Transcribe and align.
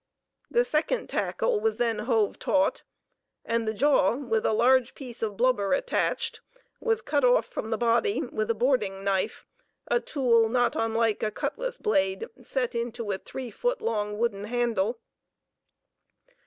The 0.49 0.65
second 0.65 1.09
tackle 1.11 1.59
was 1.59 1.77
then 1.77 1.99
hove 1.99 2.39
taut, 2.39 2.81
and 3.45 3.67
the 3.67 3.73
jaw, 3.75 4.15
with 4.15 4.47
a 4.47 4.51
large 4.51 4.95
piece 4.95 5.21
of 5.21 5.37
blubber 5.37 5.73
attached, 5.73 6.41
was 6.79 7.03
cut 7.03 7.23
off 7.23 7.45
from 7.45 7.69
the 7.69 7.77
body 7.77 8.19
with 8.23 8.49
a 8.49 8.55
boarding 8.55 9.03
knife, 9.03 9.45
a 9.85 9.99
tool 9.99 10.49
not 10.49 10.75
unlike 10.75 11.21
a 11.21 11.29
cutlass 11.29 11.77
blade 11.77 12.25
set 12.41 12.73
into 12.73 13.11
a 13.11 13.19
three 13.19 13.51
foot 13.51 13.79
long 13.79 14.17
wooden 14.17 14.45
handle. 14.45 14.99